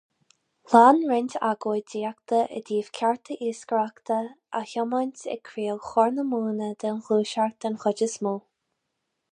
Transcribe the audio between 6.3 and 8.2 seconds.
Móna den Ghluaiseacht den chuid is